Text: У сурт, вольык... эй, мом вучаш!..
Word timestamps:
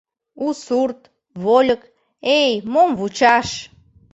У 0.45 0.47
сурт, 0.63 0.99
вольык... 1.43 1.81
эй, 2.39 2.53
мом 2.73 2.89
вучаш!.. 2.99 3.47